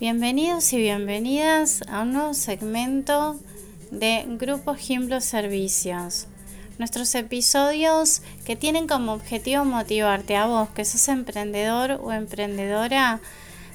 Bienvenidos 0.00 0.72
y 0.72 0.76
bienvenidas 0.76 1.82
a 1.88 2.02
un 2.02 2.12
nuevo 2.12 2.32
segmento 2.32 3.36
de 3.90 4.24
Grupo 4.38 4.76
Gimblo 4.76 5.20
Servicios. 5.20 6.28
Nuestros 6.78 7.12
episodios 7.16 8.22
que 8.44 8.54
tienen 8.54 8.86
como 8.86 9.12
objetivo 9.12 9.64
motivarte 9.64 10.36
a 10.36 10.46
vos 10.46 10.68
que 10.68 10.84
sos 10.84 11.08
emprendedor 11.08 11.98
o 12.00 12.12
emprendedora 12.12 13.18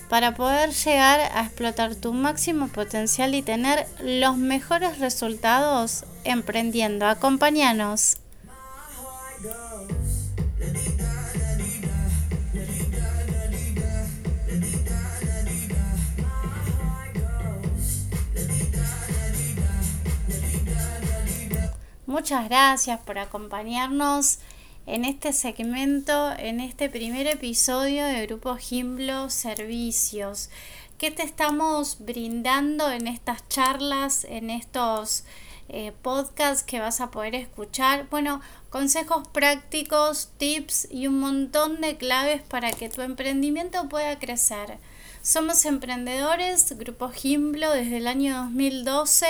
para 0.07 0.33
poder 0.33 0.71
llegar 0.71 1.19
a 1.19 1.43
explotar 1.43 1.95
tu 1.95 2.13
máximo 2.13 2.69
potencial 2.69 3.35
y 3.35 3.41
tener 3.41 3.85
los 4.01 4.37
mejores 4.37 4.99
resultados 4.99 6.05
emprendiendo. 6.23 7.05
Acompáñanos. 7.05 8.15
Muchas 22.13 22.47
gracias 22.47 22.99
por 22.99 23.17
acompañarnos 23.17 24.37
en 24.85 25.03
este 25.03 25.33
segmento, 25.33 26.31
en 26.37 26.59
este 26.59 26.87
primer 26.87 27.25
episodio 27.25 28.05
de 28.05 28.27
Grupo 28.27 28.55
Gimblo 28.55 29.31
Servicios. 29.31 30.51
¿Qué 30.99 31.09
te 31.09 31.23
estamos 31.23 31.97
brindando 32.01 32.91
en 32.91 33.07
estas 33.07 33.49
charlas, 33.49 34.25
en 34.25 34.51
estos 34.51 35.23
eh, 35.69 35.91
podcasts 36.03 36.61
que 36.61 36.79
vas 36.79 37.01
a 37.01 37.09
poder 37.09 37.33
escuchar? 37.33 38.05
Bueno, 38.11 38.41
consejos 38.69 39.27
prácticos, 39.29 40.29
tips 40.37 40.89
y 40.91 41.07
un 41.07 41.19
montón 41.19 41.81
de 41.81 41.97
claves 41.97 42.43
para 42.43 42.71
que 42.73 42.89
tu 42.89 43.01
emprendimiento 43.01 43.89
pueda 43.89 44.19
crecer. 44.19 44.77
Somos 45.23 45.65
emprendedores, 45.65 46.77
Grupo 46.77 47.09
Gimblo, 47.09 47.71
desde 47.71 47.97
el 47.97 48.05
año 48.05 48.37
2012 48.37 49.25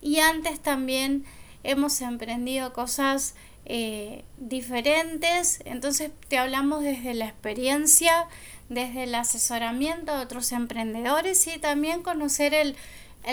y 0.00 0.20
antes 0.20 0.58
también 0.60 1.26
hemos 1.64 2.00
emprendido 2.00 2.72
cosas 2.72 3.34
eh, 3.66 4.24
diferentes, 4.36 5.60
entonces 5.64 6.10
te 6.28 6.36
hablamos 6.36 6.82
desde 6.82 7.14
la 7.14 7.26
experiencia, 7.26 8.26
desde 8.68 9.04
el 9.04 9.14
asesoramiento 9.14 10.16
de 10.16 10.22
otros 10.22 10.52
emprendedores 10.52 11.46
y 11.46 11.58
también 11.58 12.02
conocer 12.02 12.52
el, 12.54 12.76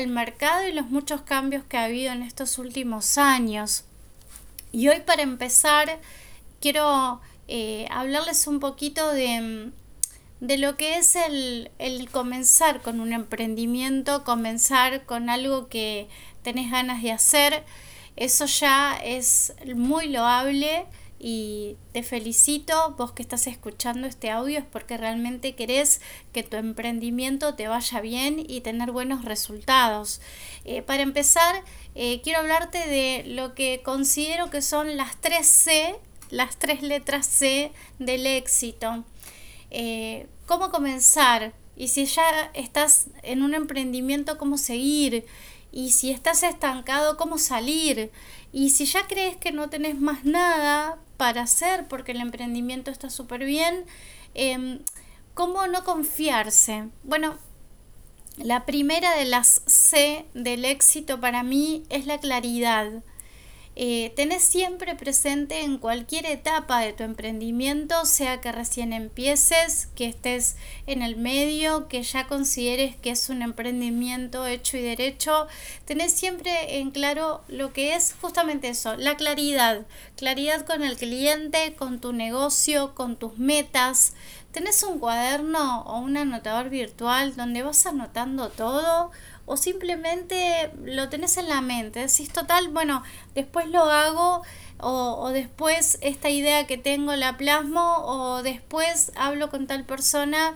mercado 0.07 0.65
y 0.67 0.71
los 0.71 0.89
muchos 0.89 1.21
cambios 1.21 1.65
que 1.65 1.75
ha 1.77 1.83
habido 1.83 2.13
en 2.13 2.23
estos 2.23 2.57
últimos 2.57 3.17
años. 3.17 3.83
Y 4.71 4.87
hoy 4.87 5.01
para 5.01 5.21
empezar 5.21 5.99
quiero 6.61 7.19
eh, 7.49 7.87
hablarles 7.91 8.47
un 8.47 8.61
poquito 8.61 9.11
de, 9.11 9.71
de 10.39 10.57
lo 10.57 10.77
que 10.77 10.95
es 10.97 11.17
el, 11.17 11.71
el, 11.77 12.09
comenzar 12.09 12.81
con 12.81 13.01
un 13.01 13.11
emprendimiento, 13.11 14.23
comenzar 14.23 15.05
con 15.05 15.29
algo 15.29 15.67
que 15.67 16.07
tenés 16.41 16.71
ganas 16.71 17.03
de 17.03 17.11
hacer. 17.11 17.65
Eso 18.15 18.45
ya 18.45 18.97
es 19.03 19.53
muy 19.75 20.07
loable 20.07 20.85
y 21.23 21.77
te 21.91 22.01
felicito, 22.01 22.95
vos 22.97 23.11
que 23.11 23.21
estás 23.21 23.45
escuchando 23.45 24.07
este 24.07 24.31
audio, 24.31 24.57
es 24.57 24.65
porque 24.65 24.97
realmente 24.97 25.53
querés 25.53 26.01
que 26.33 26.41
tu 26.41 26.57
emprendimiento 26.57 27.53
te 27.53 27.67
vaya 27.67 28.01
bien 28.01 28.43
y 28.47 28.61
tener 28.61 28.91
buenos 28.91 29.23
resultados. 29.23 30.19
Eh, 30.65 30.81
para 30.81 31.03
empezar, 31.03 31.63
eh, 31.93 32.21
quiero 32.23 32.39
hablarte 32.39 32.79
de 32.79 33.23
lo 33.27 33.53
que 33.53 33.81
considero 33.83 34.49
que 34.49 34.63
son 34.63 34.97
las 34.97 35.21
tres 35.21 35.45
C, 35.45 35.95
las 36.31 36.57
tres 36.57 36.81
letras 36.81 37.27
C 37.27 37.71
del 37.99 38.25
éxito. 38.25 39.03
Eh, 39.69 40.25
¿Cómo 40.47 40.71
comenzar? 40.71 41.53
Y 41.77 41.89
si 41.89 42.05
ya 42.05 42.49
estás 42.55 43.07
en 43.21 43.43
un 43.43 43.53
emprendimiento, 43.53 44.39
¿cómo 44.39 44.57
seguir? 44.57 45.25
Y 45.71 45.91
si 45.91 46.11
estás 46.11 46.43
estancado, 46.43 47.17
¿cómo 47.17 47.37
salir? 47.37 48.11
Y 48.51 48.71
si 48.71 48.85
ya 48.85 49.07
crees 49.07 49.37
que 49.37 49.51
no 49.51 49.69
tenés 49.69 49.99
más 49.99 50.25
nada 50.25 50.97
para 51.17 51.43
hacer 51.43 51.87
porque 51.87 52.11
el 52.11 52.19
emprendimiento 52.19 52.91
está 52.91 53.09
súper 53.09 53.45
bien, 53.45 53.85
em, 54.33 54.79
¿cómo 55.33 55.67
no 55.67 55.83
confiarse? 55.83 56.89
Bueno, 57.03 57.37
la 58.37 58.65
primera 58.65 59.15
de 59.15 59.25
las 59.25 59.61
C 59.65 60.25
del 60.33 60.65
éxito 60.65 61.19
para 61.19 61.43
mí 61.43 61.83
es 61.89 62.05
la 62.05 62.19
claridad. 62.19 63.03
Eh, 63.77 64.11
tenés 64.17 64.43
siempre 64.43 64.95
presente 64.95 65.61
en 65.61 65.77
cualquier 65.77 66.25
etapa 66.25 66.81
de 66.81 66.91
tu 66.91 67.03
emprendimiento, 67.03 68.05
sea 68.05 68.41
que 68.41 68.51
recién 68.51 68.91
empieces, 68.91 69.87
que 69.95 70.07
estés 70.07 70.57
en 70.87 71.01
el 71.01 71.15
medio, 71.15 71.87
que 71.87 72.03
ya 72.03 72.27
consideres 72.27 72.97
que 72.97 73.11
es 73.11 73.29
un 73.29 73.41
emprendimiento 73.41 74.45
hecho 74.45 74.75
y 74.75 74.81
derecho, 74.81 75.47
tenés 75.85 76.11
siempre 76.11 76.79
en 76.79 76.91
claro 76.91 77.43
lo 77.47 77.71
que 77.71 77.95
es 77.95 78.13
justamente 78.19 78.67
eso, 78.67 78.97
la 78.97 79.15
claridad, 79.15 79.85
claridad 80.17 80.65
con 80.65 80.83
el 80.83 80.97
cliente, 80.97 81.73
con 81.75 82.01
tu 82.01 82.11
negocio, 82.11 82.93
con 82.93 83.15
tus 83.15 83.37
metas. 83.37 84.13
¿Tenés 84.51 84.83
un 84.83 84.99
cuaderno 84.99 85.83
o 85.83 85.99
un 85.99 86.17
anotador 86.17 86.69
virtual 86.69 87.37
donde 87.37 87.63
vas 87.63 87.85
anotando 87.85 88.49
todo? 88.49 89.11
O 89.51 89.57
simplemente 89.57 90.71
lo 90.85 91.09
tenés 91.09 91.35
en 91.35 91.49
la 91.49 91.59
mente, 91.59 91.99
decís 91.99 92.31
total, 92.31 92.69
bueno, 92.69 93.03
después 93.35 93.67
lo 93.67 93.83
hago 93.83 94.43
o, 94.79 95.17
o, 95.19 95.29
después 95.31 95.97
esta 95.99 96.29
idea 96.29 96.65
que 96.67 96.77
tengo 96.77 97.13
la 97.17 97.35
plasmo 97.35 97.97
o 98.05 98.43
después 98.43 99.11
hablo 99.15 99.49
con 99.49 99.67
tal 99.67 99.83
persona 99.83 100.55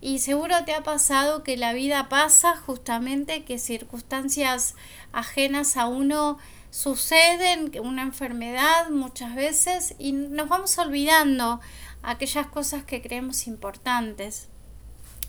y 0.00 0.20
seguro 0.20 0.64
te 0.64 0.74
ha 0.74 0.84
pasado 0.84 1.42
que 1.42 1.56
la 1.56 1.72
vida 1.72 2.08
pasa 2.08 2.56
justamente 2.56 3.42
que 3.42 3.58
circunstancias 3.58 4.76
ajenas 5.12 5.76
a 5.76 5.86
uno 5.86 6.38
suceden, 6.70 7.72
una 7.82 8.02
enfermedad 8.02 8.90
muchas 8.90 9.34
veces 9.34 9.96
y 9.98 10.12
nos 10.12 10.48
vamos 10.48 10.78
olvidando 10.78 11.60
aquellas 12.04 12.46
cosas 12.46 12.84
que 12.84 13.02
creemos 13.02 13.48
importantes. 13.48 14.48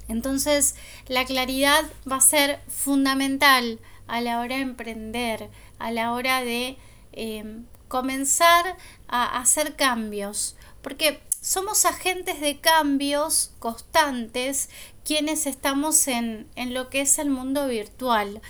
Entonces, 0.07 0.75
la 1.07 1.25
claridad 1.25 1.83
va 2.09 2.17
a 2.17 2.21
ser 2.21 2.59
fundamental 2.67 3.79
a 4.07 4.21
la 4.21 4.39
hora 4.39 4.55
de 4.55 4.61
emprender, 4.61 5.49
a 5.79 5.91
la 5.91 6.13
hora 6.13 6.41
de 6.43 6.77
em, 7.11 7.65
comenzar 7.87 8.77
a 9.07 9.39
hacer 9.39 9.75
cambios, 9.75 10.55
porque 10.81 11.19
somos 11.41 11.85
agentes 11.85 12.41
de 12.41 12.59
cambios 12.59 13.51
constantes 13.59 14.69
quienes 15.03 15.45
estamos 15.45 16.07
en, 16.07 16.47
en 16.55 16.73
lo 16.73 16.89
que 16.89 17.01
es 17.01 17.19
el 17.19 17.29
mundo 17.29 17.67
virtual. 17.67 18.41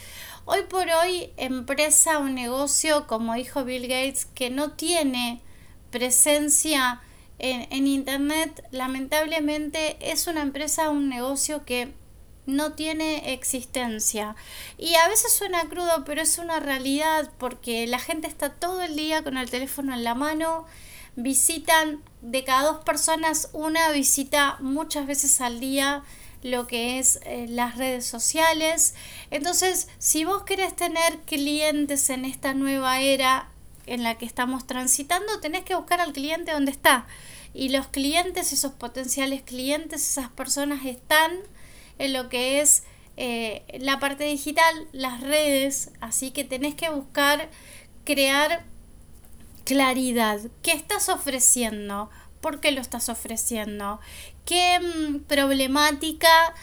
Hoy 0.45 0.63
por 0.69 0.87
hoy, 0.89 1.31
empresa 1.37 2.19
o 2.19 2.23
negocio, 2.23 3.05
como 3.05 3.33
dijo 3.33 3.63
Bill 3.65 3.83
Gates, 3.83 4.25
que 4.25 4.49
no 4.49 4.71
tiene 4.71 5.41
presencia 5.91 7.01
en, 7.39 7.87
Internet 7.87 8.63
lamentablemente 8.71 9.97
es 9.99 10.27
una 10.27 10.41
empresa, 10.41 10.89
un 10.89 11.09
negocio 11.09 11.65
que 11.65 11.93
no 12.45 12.73
tiene 12.73 13.33
existencia. 13.33 14.35
Y 14.77 14.95
a 14.95 15.07
veces 15.07 15.33
suena 15.33 15.67
crudo, 15.69 16.03
pero 16.05 16.21
es 16.21 16.37
una 16.37 16.59
realidad 16.59 17.31
porque 17.37 17.85
la 17.87 17.99
gente 17.99 18.27
está 18.27 18.49
todo 18.49 18.81
el 18.81 18.95
día 18.95 19.23
con 19.23 19.37
el 19.37 19.49
teléfono 19.49 19.93
en 19.93 20.03
la 20.03 20.15
mano, 20.15 20.65
visitan 21.15 22.01
de 22.21 22.43
cada 22.43 22.71
dos 22.71 22.83
personas, 22.83 23.49
una 23.53 23.91
visita 23.91 24.57
muchas 24.59 25.05
veces 25.07 25.41
al 25.41 25.59
día 25.59 26.03
lo 26.43 26.67
que 26.67 26.99
es 26.99 27.19
eh, 27.23 27.47
las 27.49 27.77
redes 27.77 28.05
sociales. 28.05 28.95
Entonces, 29.31 29.89
si 29.97 30.25
vos 30.25 30.43
querés 30.43 30.75
tener 30.75 31.19
clientes 31.25 32.09
en 32.09 32.25
esta 32.25 32.53
nueva 32.53 33.01
era 33.01 33.49
en 33.87 34.03
la 34.03 34.17
que 34.17 34.25
estamos 34.25 34.67
transitando, 34.67 35.39
tenés 35.39 35.63
que 35.63 35.75
buscar 35.75 35.99
al 35.99 36.13
cliente 36.13 36.51
donde 36.51 36.71
está. 36.71 37.07
Y 37.53 37.69
los 37.69 37.87
clientes, 37.87 38.53
esos 38.53 38.73
potenciales 38.73 39.41
clientes, 39.41 40.11
esas 40.11 40.29
personas 40.29 40.85
están 40.85 41.31
en 41.97 42.13
lo 42.13 42.29
que 42.29 42.61
es 42.61 42.83
eh, 43.15 43.63
la 43.79 43.99
parte 43.99 44.25
digital, 44.25 44.87
las 44.91 45.21
redes, 45.21 45.91
así 46.01 46.31
que 46.31 46.43
tenés 46.43 46.75
que 46.75 46.89
buscar 46.89 47.49
crear 48.03 48.63
claridad. 49.63 50.41
¿Qué 50.61 50.73
estás 50.73 51.09
ofreciendo? 51.09 52.11
¿Por 52.41 52.59
qué 52.59 52.71
lo 52.71 52.81
estás 52.81 53.09
ofreciendo? 53.09 53.99
¿Qué 54.45 54.79
mm, 54.79 55.19
problemática 55.21 56.53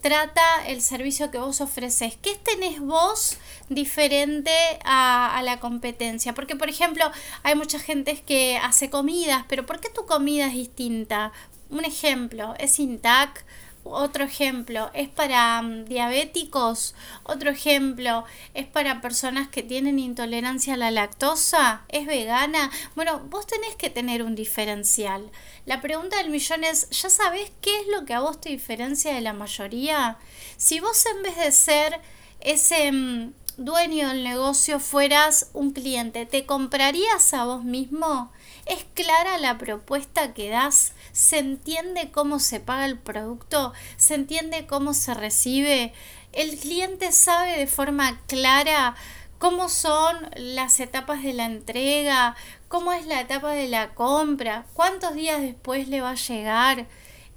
trata 0.00 0.66
el 0.66 0.80
servicio 0.80 1.30
que 1.30 1.38
vos 1.38 1.60
ofreces. 1.60 2.16
¿Qué 2.16 2.36
tenés 2.36 2.80
vos 2.80 3.36
diferente 3.68 4.52
a, 4.84 5.40
la 5.44 5.60
competencia? 5.60 6.34
Porque, 6.34 6.56
por 6.56 6.68
ejemplo, 6.68 7.10
hay 7.42 7.54
mucha 7.54 7.78
gente 7.78 8.22
que 8.22 8.58
hace 8.58 8.90
comidas, 8.90 9.44
pero 9.48 9.66
¿por 9.66 9.80
qué 9.80 9.88
tu 9.90 10.06
comida 10.06 10.46
es 10.46 10.54
distinta? 10.54 11.32
Un 11.70 11.84
ejemplo, 11.84 12.54
es 12.58 12.78
Intac, 12.78 13.44
otro 13.84 14.24
ejemplo, 14.24 14.90
es 14.94 15.08
para 15.08 15.60
mm, 15.60 15.84
diabéticos, 15.84 16.94
otro 17.22 17.50
ejemplo, 17.50 18.24
es 18.54 18.66
para 18.66 19.02
personas 19.02 19.48
que 19.48 19.62
tienen 19.62 19.98
intolerancia 19.98 20.74
a 20.74 20.78
la 20.78 20.90
lactosa, 20.90 21.84
es 21.88 22.06
vegana. 22.06 22.70
Bueno, 22.94 23.20
vos 23.28 23.46
tenés 23.46 23.76
que 23.76 23.90
tener 23.90 24.22
un 24.22 24.34
diferencial. 24.34 25.30
La 25.66 25.82
pregunta 25.82 26.16
del 26.16 26.30
millón 26.30 26.64
es, 26.64 26.88
¿ya 26.90 27.10
sabés 27.10 27.52
qué 27.60 27.80
es 27.80 27.86
lo 27.88 28.06
que 28.06 28.14
a 28.14 28.20
vos 28.20 28.40
te 28.40 28.48
diferencia 28.48 29.14
de 29.14 29.20
la 29.20 29.34
mayoría? 29.34 30.16
Si 30.56 30.80
vos 30.80 31.04
en 31.06 31.22
vez 31.22 31.36
de 31.36 31.52
ser 31.52 32.00
ese 32.40 32.90
mm, 32.90 33.32
dueño 33.56 34.08
del 34.08 34.24
negocio 34.24 34.80
fueras 34.80 35.50
un 35.52 35.72
cliente, 35.72 36.26
¿te 36.26 36.46
comprarías 36.46 37.32
a 37.34 37.44
vos 37.44 37.64
mismo? 37.64 38.32
¿Es 38.66 38.84
clara 38.94 39.38
la 39.38 39.58
propuesta 39.58 40.32
que 40.34 40.50
das? 40.50 40.92
¿Se 41.12 41.38
entiende 41.38 42.10
cómo 42.10 42.40
se 42.40 42.60
paga 42.60 42.86
el 42.86 42.98
producto? 42.98 43.72
¿Se 43.96 44.14
entiende 44.14 44.66
cómo 44.66 44.94
se 44.94 45.14
recibe? 45.14 45.92
¿El 46.32 46.58
cliente 46.58 47.12
sabe 47.12 47.58
de 47.58 47.66
forma 47.66 48.20
clara 48.26 48.96
cómo 49.38 49.68
son 49.68 50.28
las 50.36 50.80
etapas 50.80 51.22
de 51.22 51.34
la 51.34 51.44
entrega? 51.44 52.34
¿Cómo 52.68 52.92
es 52.92 53.06
la 53.06 53.20
etapa 53.20 53.52
de 53.52 53.68
la 53.68 53.94
compra? 53.94 54.66
¿Cuántos 54.74 55.14
días 55.14 55.40
después 55.40 55.88
le 55.88 56.00
va 56.00 56.10
a 56.10 56.14
llegar? 56.14 56.86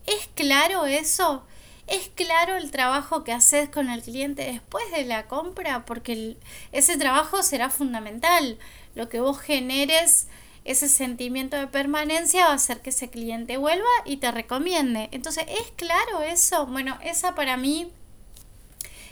¿Es 0.05 0.27
claro 0.33 0.85
eso? 0.85 1.43
¿Es 1.87 2.09
claro 2.13 2.57
el 2.57 2.69
trabajo 2.69 3.23
que 3.23 3.31
haces 3.31 3.69
con 3.69 3.89
el 3.89 4.01
cliente 4.01 4.43
después 4.43 4.83
de 4.91 5.05
la 5.05 5.27
compra? 5.27 5.85
Porque 5.85 6.35
ese 6.71 6.97
trabajo 6.97 7.43
será 7.43 7.69
fundamental. 7.69 8.57
Lo 8.93 9.09
que 9.09 9.21
vos 9.21 9.39
generes 9.39 10.27
ese 10.67 10.89
sentimiento 10.89 11.55
de 11.55 11.67
permanencia 11.67 12.45
va 12.45 12.51
a 12.51 12.55
hacer 12.55 12.81
que 12.81 12.89
ese 12.89 13.09
cliente 13.09 13.55
vuelva 13.55 13.87
y 14.03 14.17
te 14.17 14.31
recomiende. 14.31 15.07
Entonces, 15.13 15.45
¿es 15.47 15.71
claro 15.77 16.21
eso? 16.23 16.65
Bueno, 16.65 16.97
esa 17.01 17.35
para 17.35 17.55
mí 17.55 17.89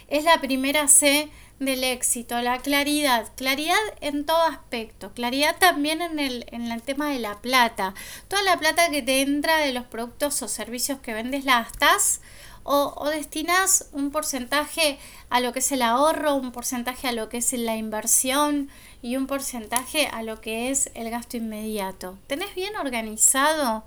es 0.10 0.26
la 0.26 0.42
primera 0.42 0.90
C 0.90 1.30
del 1.60 1.86
éxito, 1.86 2.42
la 2.42 2.60
claridad. 2.60 3.32
Claridad 3.38 3.78
en 4.02 4.26
todo 4.26 4.42
aspecto. 4.44 5.14
Claridad 5.14 5.56
también 5.58 6.02
en 6.02 6.20
el, 6.20 6.46
en 6.52 6.70
el 6.74 6.82
tema 6.82 7.10
de 7.10 7.20
la 7.20 7.40
plata. 7.40 7.94
Toda 8.28 8.44
la 8.44 8.60
plata 8.60 8.90
que 8.90 9.02
te 9.02 9.22
entra 9.22 9.60
de 9.60 9.72
los 9.72 9.86
productos 9.86 10.42
o 10.42 10.50
servicios 10.50 11.00
que 11.00 11.14
vendes 11.14 11.46
la 11.46 11.62
gastas 11.62 12.20
o, 12.68 13.10
destinas 13.12 13.90
un 13.92 14.10
porcentaje 14.10 14.98
a 15.30 15.40
lo 15.40 15.54
que 15.54 15.60
es 15.60 15.72
el 15.72 15.84
ahorro, 15.84 16.36
un 16.36 16.52
porcentaje 16.52 17.08
a 17.08 17.12
lo 17.12 17.30
que 17.30 17.38
es 17.38 17.54
la 17.54 17.78
inversión 17.78 18.70
y 19.04 19.18
un 19.18 19.28
porcentaje 19.28 20.08
a 20.08 20.24
lo 20.24 20.42
que 20.42 20.72
es 20.72 20.90
el 20.96 21.12
gasto 21.12 21.38
inmediato. 21.38 22.18
¿Tenés 22.26 22.56
bien 22.56 22.76
organizado 22.76 23.84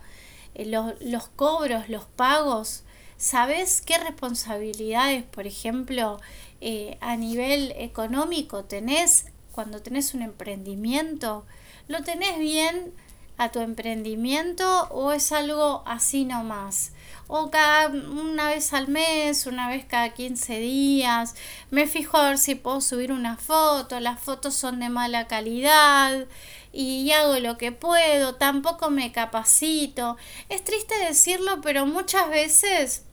eh, 0.54 0.64
los, 0.64 0.94
los 1.00 1.26
cobros, 1.26 1.88
los 1.88 2.04
pagos? 2.04 2.84
¿Sabes 3.16 3.82
qué 3.82 3.98
responsabilidades, 3.98 5.24
por 5.24 5.48
ejemplo, 5.48 6.20
eh, 6.60 6.98
a 7.00 7.16
nivel 7.16 7.74
económico 7.78 8.64
tenés 8.64 9.26
cuando 9.50 9.82
tenés 9.82 10.14
un 10.14 10.22
emprendimiento? 10.22 11.44
¿Lo 11.88 12.04
tenés 12.04 12.38
bien 12.38 12.94
a 13.38 13.50
tu 13.50 13.58
emprendimiento 13.58 14.84
o 14.90 15.10
es 15.10 15.32
algo 15.32 15.82
así 15.84 16.24
nomás? 16.24 16.92
O 17.28 17.50
cada 17.50 17.88
una 17.88 18.48
vez 18.48 18.72
al 18.72 18.88
mes, 18.88 19.46
una 19.46 19.68
vez 19.68 19.84
cada 19.84 20.14
15 20.14 20.58
días. 20.58 21.34
Me 21.70 21.86
fijo 21.86 22.16
a 22.16 22.30
ver 22.30 22.38
si 22.38 22.54
puedo 22.56 22.80
subir 22.80 23.12
una 23.12 23.36
foto, 23.36 24.00
las 24.00 24.18
fotos 24.18 24.54
son 24.54 24.80
de 24.80 24.88
mala 24.88 25.28
calidad 25.28 26.26
y 26.72 27.10
hago 27.12 27.38
lo 27.38 27.58
que 27.58 27.70
puedo, 27.70 28.34
tampoco 28.34 28.90
me 28.90 29.12
capacito. 29.12 30.16
Es 30.48 30.64
triste 30.64 30.94
decirlo, 31.06 31.60
pero 31.60 31.86
muchas 31.86 32.28
veces 32.30 33.04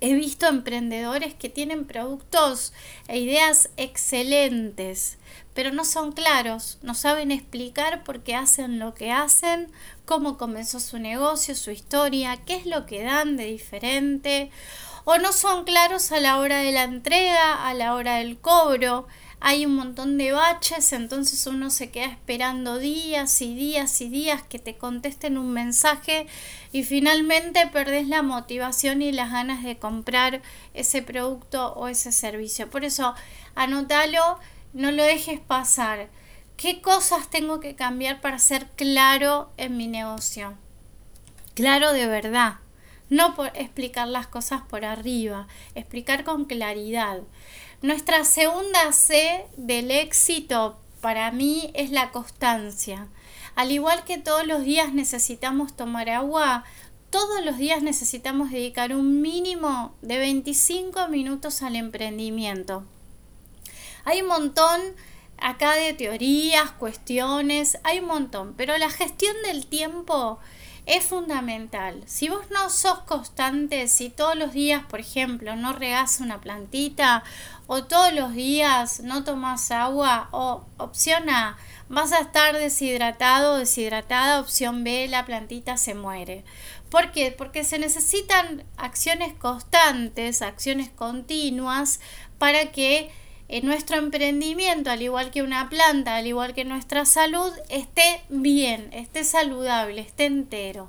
he 0.00 0.14
visto 0.14 0.46
emprendedores 0.46 1.34
que 1.34 1.48
tienen 1.48 1.86
productos 1.86 2.72
e 3.08 3.18
ideas 3.18 3.70
excelentes, 3.76 5.18
pero 5.54 5.72
no 5.72 5.84
son 5.84 6.12
claros, 6.12 6.78
no 6.82 6.94
saben 6.94 7.30
explicar 7.30 8.04
por 8.04 8.22
qué 8.22 8.34
hacen 8.34 8.78
lo 8.78 8.94
que 8.94 9.10
hacen, 9.10 9.72
cómo 10.06 10.38
comenzó 10.38 10.80
su 10.80 10.98
negocio, 10.98 11.54
su 11.54 11.70
historia, 11.70 12.38
qué 12.46 12.54
es 12.54 12.64
lo 12.64 12.86
que 12.86 13.02
dan 13.02 13.36
de 13.36 13.44
diferente, 13.44 14.50
o 15.04 15.18
no 15.18 15.32
son 15.32 15.64
claros 15.64 16.10
a 16.12 16.20
la 16.20 16.38
hora 16.38 16.58
de 16.60 16.72
la 16.72 16.84
entrega, 16.84 17.68
a 17.68 17.74
la 17.74 17.94
hora 17.94 18.16
del 18.16 18.38
cobro. 18.38 19.06
Hay 19.38 19.66
un 19.66 19.76
montón 19.76 20.16
de 20.16 20.32
baches, 20.32 20.92
entonces 20.94 21.46
uno 21.46 21.68
se 21.68 21.90
queda 21.90 22.06
esperando 22.06 22.78
días 22.78 23.42
y 23.42 23.54
días 23.54 24.00
y 24.00 24.08
días 24.08 24.42
que 24.42 24.58
te 24.58 24.78
contesten 24.78 25.36
un 25.36 25.52
mensaje 25.52 26.26
y 26.72 26.84
finalmente 26.84 27.66
perdés 27.66 28.08
la 28.08 28.22
motivación 28.22 29.02
y 29.02 29.12
las 29.12 29.30
ganas 29.30 29.62
de 29.62 29.78
comprar 29.78 30.40
ese 30.72 31.02
producto 31.02 31.74
o 31.74 31.88
ese 31.88 32.12
servicio. 32.12 32.70
Por 32.70 32.84
eso, 32.84 33.14
anótalo 33.54 34.38
no 34.76 34.92
lo 34.92 35.02
dejes 35.04 35.40
pasar. 35.40 36.08
¿Qué 36.56 36.80
cosas 36.80 37.28
tengo 37.28 37.60
que 37.60 37.74
cambiar 37.74 38.22
para 38.22 38.38
ser 38.38 38.66
claro 38.76 39.50
en 39.58 39.76
mi 39.76 39.88
negocio? 39.88 40.54
Claro 41.52 41.92
de 41.92 42.06
verdad. 42.06 42.60
No 43.10 43.34
por 43.34 43.48
explicar 43.48 44.08
las 44.08 44.26
cosas 44.26 44.62
por 44.62 44.86
arriba, 44.86 45.48
explicar 45.74 46.24
con 46.24 46.46
claridad. 46.46 47.20
Nuestra 47.82 48.24
segunda 48.24 48.90
C 48.92 49.44
del 49.58 49.90
éxito 49.90 50.80
para 51.02 51.30
mí 51.30 51.70
es 51.74 51.90
la 51.90 52.10
constancia. 52.10 53.06
Al 53.54 53.70
igual 53.70 54.04
que 54.04 54.16
todos 54.16 54.46
los 54.46 54.64
días 54.64 54.94
necesitamos 54.94 55.76
tomar 55.76 56.08
agua, 56.08 56.64
todos 57.10 57.44
los 57.44 57.58
días 57.58 57.82
necesitamos 57.82 58.50
dedicar 58.50 58.96
un 58.96 59.20
mínimo 59.20 59.94
de 60.00 60.16
25 60.16 61.08
minutos 61.08 61.62
al 61.62 61.76
emprendimiento. 61.76 62.84
Hay 64.06 64.22
un 64.22 64.28
montón 64.28 64.80
acá 65.38 65.74
de 65.74 65.92
teorías, 65.92 66.70
cuestiones, 66.72 67.78
hay 67.84 68.00
un 68.00 68.06
montón, 68.06 68.54
pero 68.56 68.76
la 68.78 68.90
gestión 68.90 69.34
del 69.44 69.66
tiempo 69.66 70.38
es 70.86 71.04
fundamental. 71.04 72.02
Si 72.06 72.28
vos 72.28 72.48
no 72.50 72.70
sos 72.70 73.00
constante, 73.00 73.88
si 73.88 74.08
todos 74.08 74.36
los 74.36 74.52
días, 74.52 74.84
por 74.88 75.00
ejemplo, 75.00 75.56
no 75.56 75.72
regás 75.72 76.20
una 76.20 76.40
plantita 76.40 77.24
o 77.66 77.84
todos 77.84 78.12
los 78.12 78.32
días 78.34 79.00
no 79.00 79.24
tomas 79.24 79.72
agua 79.72 80.28
o 80.30 80.64
opción 80.76 81.28
A, 81.28 81.58
vas 81.88 82.12
a 82.12 82.20
estar 82.20 82.56
deshidratado 82.56 83.54
o 83.54 83.58
deshidratada, 83.58 84.40
opción 84.40 84.84
B, 84.84 85.08
la 85.08 85.24
plantita 85.24 85.76
se 85.76 85.94
muere. 85.94 86.44
¿Por 86.88 87.10
qué? 87.10 87.32
Porque 87.32 87.64
se 87.64 87.80
necesitan 87.80 88.62
acciones 88.76 89.34
constantes, 89.34 90.40
acciones 90.40 90.88
continuas 90.88 91.98
para 92.38 92.70
que 92.70 93.10
en 93.48 93.64
nuestro 93.66 93.96
emprendimiento, 93.96 94.90
al 94.90 95.02
igual 95.02 95.30
que 95.30 95.42
una 95.42 95.68
planta, 95.68 96.16
al 96.16 96.26
igual 96.26 96.54
que 96.54 96.64
nuestra 96.64 97.04
salud, 97.04 97.52
esté 97.68 98.22
bien, 98.28 98.88
esté 98.92 99.24
saludable, 99.24 100.00
esté 100.00 100.24
entero. 100.24 100.88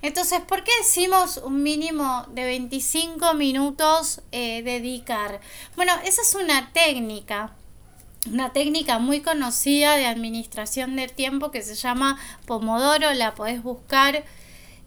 Entonces, 0.00 0.40
¿por 0.40 0.64
qué 0.64 0.70
decimos 0.80 1.38
un 1.38 1.62
mínimo 1.62 2.24
de 2.30 2.44
25 2.44 3.34
minutos 3.34 4.22
eh, 4.32 4.62
dedicar? 4.62 5.40
Bueno, 5.76 5.92
esa 6.04 6.22
es 6.22 6.34
una 6.34 6.72
técnica 6.72 7.52
una 8.26 8.52
técnica 8.52 8.98
muy 8.98 9.20
conocida 9.20 9.96
de 9.96 10.06
administración 10.06 10.96
del 10.96 11.12
tiempo 11.12 11.50
que 11.50 11.62
se 11.62 11.74
llama 11.74 12.18
Pomodoro, 12.46 13.12
la 13.14 13.34
podés 13.34 13.62
buscar 13.62 14.24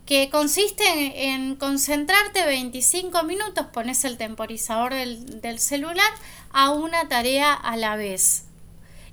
que 0.06 0.30
consiste 0.30 0.84
en, 1.30 1.56
concentrarte 1.56 2.46
25 2.46 3.24
minutos, 3.24 3.68
pones 3.68 4.04
el 4.04 4.18
temporizador 4.18 4.94
del, 4.94 5.60
celular 5.60 6.12
a 6.54 6.72
una 6.72 7.08
tarea 7.08 7.54
a 7.54 7.78
la 7.78 7.96
vez. 7.96 8.46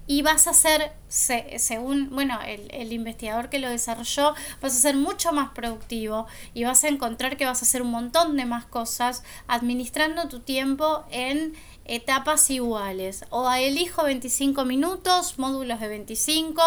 Y 0.06 0.22
vas 0.22 0.46
a 0.46 0.54
ser, 0.54 0.92
según 1.08 2.08
bueno, 2.10 2.38
el, 2.46 2.70
el, 2.72 2.94
investigador 2.94 3.50
que 3.50 3.58
lo 3.58 3.68
desarrolló, 3.68 4.34
vas 4.62 4.74
a 4.74 4.80
ser 4.80 4.96
mucho 4.96 5.32
más 5.32 5.50
productivo 5.50 6.26
y 6.54 6.64
vas 6.64 6.82
a 6.84 6.88
encontrar 6.88 7.36
que 7.36 7.44
vas 7.44 7.60
a 7.60 7.66
hacer 7.66 7.82
un 7.82 7.90
montón 7.90 8.34
de 8.38 8.46
más 8.46 8.64
cosas 8.64 9.22
administrando 9.48 10.26
tu 10.28 10.40
tiempo 10.40 11.04
en 11.10 11.52
etapas 11.88 12.48
iguales. 12.50 13.24
O 13.30 13.50
elijo 13.50 14.04
25 14.04 14.64
minutos, 14.64 15.38
módulos 15.38 15.80
de 15.80 15.88
25 15.88 16.62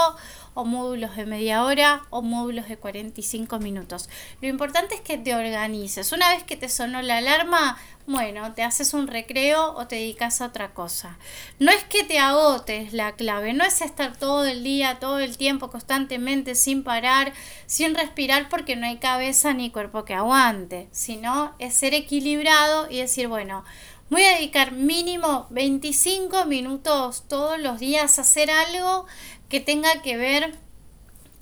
o 0.53 0.65
módulos 0.65 1.15
de 1.15 1.25
media 1.25 1.63
hora 1.63 2.03
o 2.09 2.21
módulos 2.21 2.67
de 2.67 2.77
45 2.77 3.59
minutos. 3.59 4.09
Lo 4.41 4.47
importante 4.47 4.95
es 4.95 5.01
que 5.01 5.17
te 5.17 5.35
organices. 5.35 6.11
Una 6.11 6.29
vez 6.33 6.43
que 6.43 6.57
te 6.57 6.69
sonó 6.69 7.01
la 7.01 7.17
alarma, 7.17 7.77
bueno, 8.07 8.53
te 8.53 8.63
haces 8.63 8.93
un 8.93 9.07
recreo 9.07 9.73
o 9.73 9.87
te 9.87 9.95
dedicas 9.95 10.41
a 10.41 10.47
otra 10.47 10.73
cosa. 10.73 11.17
No 11.59 11.71
es 11.71 11.83
que 11.85 12.03
te 12.03 12.19
agotes 12.19 12.93
la 12.93 13.13
clave, 13.13 13.53
no 13.53 13.63
es 13.63 13.81
estar 13.81 14.17
todo 14.17 14.45
el 14.45 14.63
día, 14.63 14.99
todo 14.99 15.19
el 15.19 15.37
tiempo, 15.37 15.69
constantemente, 15.69 16.55
sin 16.55 16.83
parar, 16.83 17.33
sin 17.67 17.95
respirar, 17.95 18.49
porque 18.49 18.75
no 18.75 18.85
hay 18.85 18.97
cabeza 18.97 19.53
ni 19.53 19.69
cuerpo 19.69 20.03
que 20.03 20.13
aguante, 20.13 20.89
sino 20.91 21.55
es 21.59 21.73
ser 21.73 21.93
equilibrado 21.93 22.89
y 22.89 22.97
decir, 22.97 23.27
bueno, 23.27 23.63
Voy 24.11 24.23
a 24.23 24.35
dedicar 24.35 24.73
mínimo 24.73 25.47
25 25.51 26.43
minutos 26.43 27.23
todos 27.29 27.57
los 27.57 27.79
días 27.79 28.17
a 28.17 28.23
hacer 28.23 28.51
algo 28.51 29.05
que 29.51 29.59
tenga 29.59 30.01
que 30.01 30.15
ver 30.15 30.55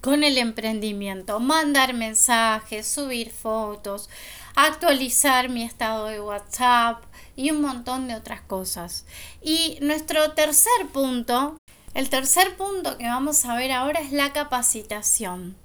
con 0.01 0.23
el 0.23 0.39
emprendimiento, 0.39 1.39
mandar 1.39 1.93
mensajes, 1.93 2.87
subir 2.87 3.29
fotos, 3.29 4.09
actualizar 4.55 5.49
mi 5.49 5.63
estado 5.63 6.07
de 6.07 6.19
WhatsApp 6.19 7.03
y 7.35 7.51
un 7.51 7.61
montón 7.61 8.07
de 8.07 8.15
otras 8.15 8.41
cosas. 8.41 9.05
Y 9.43 9.77
nuestro 9.81 10.31
tercer 10.31 10.87
punto, 10.91 11.57
el 11.93 12.09
tercer 12.09 12.57
punto 12.57 12.97
que 12.97 13.05
vamos 13.05 13.45
a 13.45 13.55
ver 13.55 13.71
ahora 13.71 13.99
es 13.99 14.11
la 14.11 14.33
capacitación. 14.33 15.55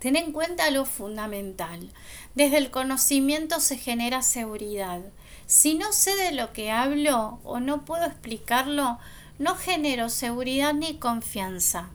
Ten 0.00 0.16
en 0.16 0.32
cuenta 0.32 0.70
lo 0.70 0.84
fundamental. 0.84 1.90
Desde 2.34 2.58
el 2.58 2.70
conocimiento 2.70 3.58
se 3.58 3.78
genera 3.78 4.20
seguridad. 4.20 5.00
Si 5.46 5.76
no 5.76 5.94
sé 5.94 6.14
de 6.14 6.32
lo 6.32 6.52
que 6.52 6.70
hablo 6.70 7.40
o 7.42 7.58
no 7.58 7.86
puedo 7.86 8.04
explicarlo, 8.04 8.98
no 9.38 9.56
genero 9.56 10.08
seguridad 10.08 10.74
ni 10.74 10.98
confianza. 10.98 11.90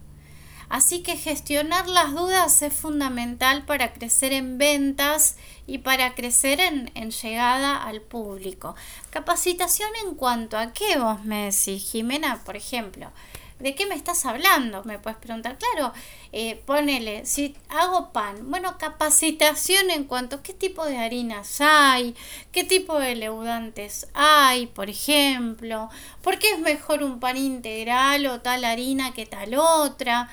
Así 0.70 1.02
que 1.02 1.18
gestionar 1.18 1.88
las 1.88 2.12
dudas 2.14 2.62
es 2.62 2.74
fundamental 2.74 3.66
para 3.66 3.92
crecer 3.92 4.34
en 4.34 4.60
ventas 4.60 5.36
y 5.66 5.80
para 5.80 6.14
crecer 6.14 6.60
en, 6.60 7.10
llegada 7.10 7.84
al 7.84 8.02
público. 8.02 8.76
Capacitación 9.10 9.90
en 10.06 10.14
cuanto 10.14 10.60
a 10.60 10.72
qué 10.72 11.00
vos 11.00 11.26
me 11.26 11.46
decís, 11.46 11.90
Jimena, 11.92 12.44
por 12.46 12.56
ejemplo. 12.56 13.12
¿De 13.60 13.76
qué 13.76 13.86
me 13.86 13.96
estás 13.96 14.26
hablando? 14.26 14.86
Me 14.86 15.00
puedes 15.00 15.20
preguntar. 15.20 15.58
Claro, 15.58 15.92
eh, 16.32 16.56
ponele, 16.66 17.26
si 17.26 17.58
hago 17.68 18.14
pan, 18.14 18.50
bueno, 18.50 18.78
capacitación 18.78 19.92
en 19.92 20.06
cuanto 20.06 20.38
a 20.38 20.44
qué 20.44 20.54
tipo 20.54 20.86
de 20.86 20.98
harinas 20.98 21.60
hay, 21.60 22.16
qué 22.54 22.64
tipo 22.64 22.98
de 22.98 23.16
leudantes 23.16 24.08
hay, 24.14 24.68
por 24.68 24.90
ejemplo, 24.90 25.90
por 26.22 26.40
qué 26.40 26.52
es 26.52 26.60
mejor 26.60 27.04
un 27.04 27.20
pan 27.20 27.36
integral 27.36 28.28
o 28.28 28.40
tal 28.40 28.64
harina 28.64 29.14
que 29.14 29.26
tal 29.26 29.54
otra. 29.56 30.30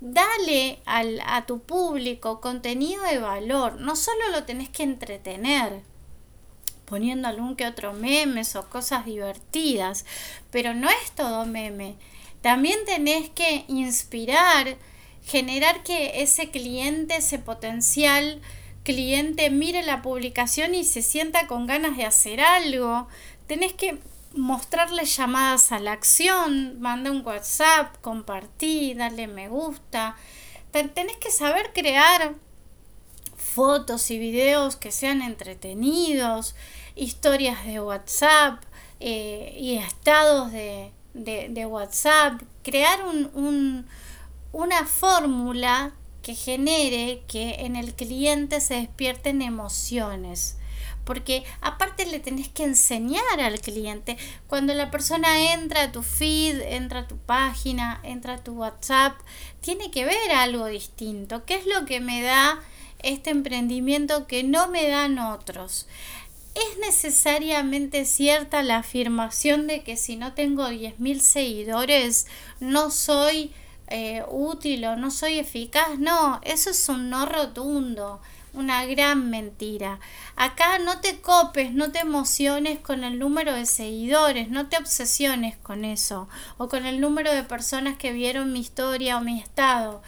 Dale 0.00 0.80
al, 0.84 1.22
a 1.26 1.46
tu 1.46 1.60
público 1.60 2.40
contenido 2.40 3.04
de 3.04 3.18
valor, 3.18 3.80
no 3.80 3.94
solo 3.94 4.30
lo 4.32 4.42
tenés 4.42 4.68
que 4.68 4.82
entretener, 4.82 5.82
poniendo 6.86 7.28
algún 7.28 7.54
que 7.54 7.66
otro 7.66 7.92
memes 7.92 8.56
o 8.56 8.68
cosas 8.68 9.06
divertidas, 9.06 10.04
pero 10.50 10.74
no 10.74 10.90
es 10.90 11.12
todo 11.12 11.46
meme 11.46 11.96
también 12.44 12.84
tenés 12.84 13.30
que 13.30 13.64
inspirar, 13.68 14.76
generar 15.24 15.82
que 15.82 16.20
ese 16.20 16.50
cliente, 16.50 17.16
ese 17.16 17.38
potencial 17.38 18.42
cliente 18.82 19.48
mire 19.48 19.82
la 19.82 20.02
publicación 20.02 20.74
y 20.74 20.84
se 20.84 21.00
sienta 21.00 21.46
con 21.46 21.66
ganas 21.66 21.96
de 21.96 22.04
hacer 22.04 22.42
algo. 22.42 23.08
Tenés 23.46 23.72
que 23.72 23.98
mostrarle 24.34 25.06
llamadas 25.06 25.72
a 25.72 25.78
la 25.78 25.92
acción, 25.92 26.78
manda 26.82 27.10
un 27.10 27.24
WhatsApp, 27.24 27.96
compartir, 28.02 28.98
darle 28.98 29.26
me 29.26 29.48
gusta. 29.48 30.14
Tenés 30.70 31.16
que 31.16 31.30
saber 31.30 31.72
crear 31.72 32.34
fotos 33.38 34.10
y 34.10 34.18
videos 34.18 34.76
que 34.76 34.92
sean 34.92 35.22
entretenidos, 35.22 36.54
historias 36.94 37.64
de 37.64 37.80
WhatsApp 37.80 38.62
eh, 39.00 39.56
y 39.58 39.78
estados 39.78 40.52
de, 40.52 40.92
de, 41.14 41.66
WhatsApp, 41.66 42.42
crear 42.62 43.06
un, 43.06 43.86
una 44.52 44.84
fórmula 44.84 45.92
que 46.22 46.34
genere 46.34 47.22
que 47.28 47.56
en 47.60 47.76
el 47.76 47.94
cliente 47.94 48.60
se 48.60 48.74
despierten 48.74 49.42
emociones. 49.42 50.56
Porque 51.04 51.44
aparte 51.60 52.06
le 52.06 52.18
tenés 52.18 52.48
que 52.48 52.64
enseñar 52.64 53.40
al 53.40 53.60
cliente. 53.60 54.16
Cuando 54.46 54.72
la 54.72 54.90
persona 54.90 55.52
entra 55.52 55.82
a 55.82 55.92
tu 55.92 56.02
feed, 56.02 56.60
entra 56.62 57.00
a 57.00 57.08
tu 57.08 57.18
página, 57.18 58.00
entra 58.02 58.34
a 58.34 58.42
tu 58.42 58.54
WhatsApp, 58.54 59.14
tiene 59.60 59.90
que 59.90 60.06
ver 60.06 60.32
algo 60.32 60.66
distinto. 60.66 61.44
¿Qué 61.44 61.56
es 61.56 61.66
lo 61.66 61.84
que 61.84 62.00
me 62.00 62.22
da 62.22 62.58
este 63.00 63.28
emprendimiento 63.28 64.26
que 64.26 64.44
no 64.44 64.68
me 64.68 64.88
dan 64.88 65.18
otros? 65.18 65.86
¿Es 66.54 66.78
necesariamente 66.78 68.04
cierta 68.04 68.62
la 68.62 68.78
afirmación 68.78 69.66
de 69.66 69.82
que 69.82 69.96
si 69.96 70.14
no 70.14 70.34
tengo 70.34 70.68
10.000 70.68 71.18
seguidores 71.18 72.26
no 72.60 72.92
soy 72.92 73.52
eh, 73.88 74.22
útil 74.28 74.84
o 74.84 74.94
no 74.96 75.10
soy 75.10 75.40
eficaz? 75.40 75.98
No, 75.98 76.40
eso 76.44 76.70
es 76.70 76.88
un 76.88 77.10
no 77.10 77.26
rotundo, 77.26 78.20
una 78.52 78.86
gran 78.86 79.30
mentira. 79.30 79.98
Acá 80.36 80.78
no 80.78 81.00
te 81.00 81.20
copes, 81.20 81.72
no 81.72 81.90
te 81.90 81.98
emociones 81.98 82.78
con 82.78 83.02
el 83.02 83.18
número 83.18 83.52
de 83.52 83.66
seguidores, 83.66 84.48
no 84.48 84.68
te 84.68 84.76
obsesiones 84.76 85.56
con 85.56 85.84
eso 85.84 86.28
o 86.56 86.68
con 86.68 86.86
el 86.86 87.00
número 87.00 87.32
de 87.32 87.42
personas 87.42 87.96
que 87.98 88.12
vieron 88.12 88.52
mi 88.52 88.60
historia 88.60 89.18
o 89.18 89.22
mi 89.22 89.40
estado. 89.40 90.02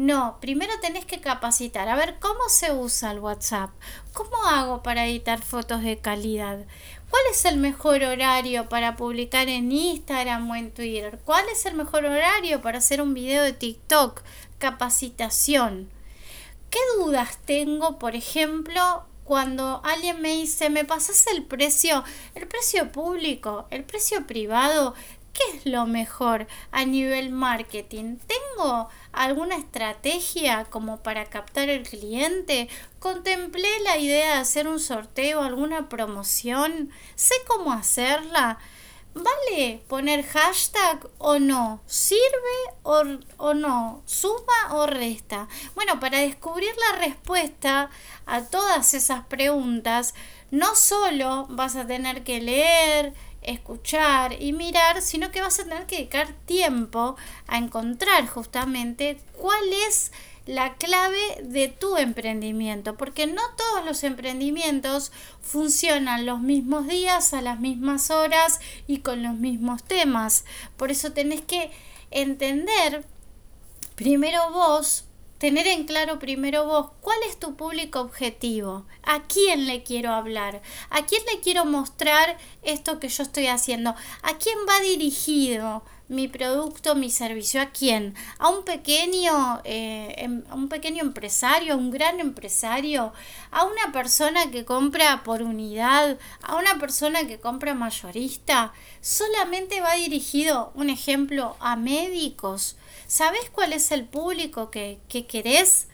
No, 0.00 0.38
primero 0.40 0.72
tenés 0.80 1.04
que 1.04 1.20
capacitar. 1.20 1.90
A 1.90 1.94
ver, 1.94 2.16
¿cómo 2.20 2.48
se 2.48 2.72
usa 2.72 3.10
el 3.10 3.18
WhatsApp? 3.18 3.68
¿Cómo 4.14 4.46
hago 4.46 4.82
para 4.82 5.06
editar 5.06 5.42
fotos 5.42 5.82
de 5.82 5.98
calidad? 5.98 6.64
¿Cuál 7.10 7.22
es 7.30 7.44
el 7.44 7.58
mejor 7.58 8.02
horario 8.04 8.70
para 8.70 8.96
publicar 8.96 9.50
en 9.50 9.70
Instagram 9.70 10.50
o 10.50 10.56
en 10.56 10.70
Twitter? 10.70 11.20
¿Cuál 11.26 11.44
es 11.52 11.66
el 11.66 11.74
mejor 11.74 12.06
horario 12.06 12.62
para 12.62 12.78
hacer 12.78 13.02
un 13.02 13.12
video 13.12 13.42
de 13.42 13.52
TikTok? 13.52 14.22
Capacitación. 14.58 15.90
¿Qué 16.70 16.78
dudas 16.96 17.36
tengo, 17.44 17.98
por 17.98 18.16
ejemplo, 18.16 19.04
cuando 19.24 19.82
alguien 19.84 20.22
me 20.22 20.30
dice, 20.30 20.70
¿me 20.70 20.86
pasas 20.86 21.26
el 21.26 21.44
precio? 21.44 22.04
El 22.34 22.48
precio 22.48 22.90
público, 22.90 23.66
el 23.68 23.84
precio 23.84 24.26
privado. 24.26 24.94
¿Qué 25.32 25.56
es 25.56 25.66
lo 25.66 25.86
mejor 25.86 26.46
a 26.72 26.84
nivel 26.84 27.30
marketing? 27.30 28.16
¿Tengo 28.26 28.88
alguna 29.12 29.56
estrategia 29.56 30.64
como 30.64 31.02
para 31.02 31.26
captar 31.26 31.68
el 31.68 31.88
cliente? 31.88 32.68
¿Contemplé 32.98 33.68
la 33.84 33.98
idea 33.98 34.34
de 34.34 34.40
hacer 34.40 34.66
un 34.66 34.80
sorteo, 34.80 35.42
alguna 35.42 35.88
promoción? 35.88 36.90
¿Sé 37.14 37.34
cómo 37.46 37.72
hacerla? 37.72 38.58
¿Vale 39.14 39.82
poner 39.88 40.24
hashtag 40.24 41.08
o 41.18 41.40
no? 41.40 41.80
¿Sirve 41.86 42.20
o, 42.84 43.02
o, 43.38 43.54
no? 43.54 44.02
¿Suma 44.06 44.72
o 44.72 44.86
resta? 44.86 45.48
Bueno, 45.74 45.98
para 45.98 46.18
descubrir 46.18 46.70
la 46.90 46.98
respuesta 46.98 47.90
a 48.26 48.42
todas 48.42 48.94
esas 48.94 49.24
preguntas, 49.24 50.14
no 50.52 50.76
solo 50.76 51.46
vas 51.50 51.74
a 51.74 51.86
tener 51.86 52.22
que 52.22 52.40
leer, 52.40 53.14
escuchar 53.42 54.40
y 54.40 54.52
mirar, 54.52 55.02
sino 55.02 55.30
que 55.30 55.40
vas 55.40 55.58
a 55.60 55.64
tener 55.64 55.86
que 55.86 55.96
dedicar 55.96 56.34
tiempo 56.46 57.16
a 57.46 57.58
encontrar 57.58 58.26
justamente 58.26 59.18
cuál 59.36 59.72
es 59.88 60.12
la 60.46 60.74
clave 60.74 61.42
de 61.42 61.68
tu 61.68 61.96
emprendimiento, 61.96 62.96
porque 62.96 63.26
no 63.26 63.42
todos 63.56 63.84
los 63.84 64.02
emprendimientos 64.04 65.12
funcionan 65.40 66.26
los 66.26 66.40
mismos 66.40 66.88
días, 66.88 67.34
a 67.34 67.42
las 67.42 67.60
mismas 67.60 68.10
horas 68.10 68.60
y 68.86 68.98
con 68.98 69.22
los 69.22 69.34
mismos 69.34 69.84
temas. 69.84 70.44
Por 70.76 70.90
eso 70.90 71.12
tenés 71.12 71.42
que 71.42 71.70
entender 72.10 73.04
primero 73.94 74.50
vos 74.50 75.04
tener 75.40 75.66
en 75.66 75.84
claro 75.84 76.18
primero 76.18 76.66
vos 76.66 76.90
cuál 77.00 77.16
es 77.26 77.40
tu 77.40 77.56
público 77.56 77.98
objetivo, 77.98 78.84
a 79.02 79.22
quién 79.22 79.66
le 79.66 79.82
quiero 79.82 80.12
hablar, 80.12 80.60
a 80.90 81.06
quién 81.06 81.22
le 81.32 81.40
quiero 81.40 81.64
mostrar 81.64 82.36
esto 82.62 83.00
que 83.00 83.08
yo 83.08 83.22
estoy 83.22 83.46
haciendo, 83.46 83.94
a 84.22 84.36
quién 84.36 84.58
va 84.68 84.78
dirigido 84.80 85.82
mi 86.10 86.26
producto, 86.26 86.96
mi 86.96 87.08
servicio, 87.08 87.62
a 87.62 87.66
quién, 87.66 88.16
a 88.38 88.48
un 88.48 88.64
pequeño, 88.64 89.60
eh, 89.62 90.12
em, 90.18 90.42
a 90.50 90.56
un 90.56 90.68
pequeño 90.68 91.02
empresario, 91.04 91.74
a 91.74 91.76
un 91.76 91.92
gran 91.92 92.18
empresario, 92.18 93.12
a 93.52 93.64
una 93.64 93.92
persona 93.92 94.50
que 94.50 94.64
compra 94.64 95.22
por 95.22 95.40
unidad, 95.40 96.18
a 96.42 96.56
una 96.56 96.80
persona 96.80 97.28
que 97.28 97.38
compra 97.38 97.74
mayorista, 97.74 98.72
solamente 99.00 99.80
va 99.80 99.94
dirigido, 99.94 100.72
un 100.74 100.90
ejemplo, 100.90 101.56
a 101.60 101.76
médicos. 101.76 102.76
¿Sabes 103.06 103.48
cuál 103.48 103.72
es 103.72 103.92
el 103.92 104.04
público 104.04 104.68
que, 104.68 104.98
que 105.08 105.28
querés? 105.28 105.86